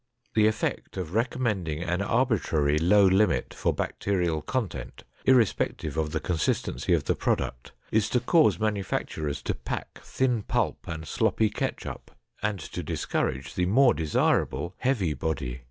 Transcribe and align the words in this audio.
The 0.33 0.47
effect 0.47 0.97
of 0.97 1.13
recommending 1.13 1.83
an 1.83 2.01
arbitrary 2.01 2.79
low 2.79 3.05
limit 3.05 3.53
for 3.53 3.71
bacterial 3.71 4.41
content, 4.41 5.03
irrespective 5.25 5.95
of 5.95 6.11
the 6.11 6.19
consistency 6.19 6.91
of 6.95 7.03
the 7.03 7.13
product, 7.13 7.71
is 7.91 8.09
to 8.09 8.19
cause 8.19 8.59
manufacturers 8.59 9.43
to 9.43 9.53
pack 9.53 9.99
thin 10.03 10.41
pulp 10.41 10.87
and 10.87 11.07
sloppy 11.07 11.51
ketchup, 11.51 12.09
and 12.41 12.57
to 12.59 12.81
discourage 12.81 13.53
the 13.53 13.67
more 13.67 13.93
desirable 13.93 14.73
heavy 14.79 15.13
body. 15.13 15.59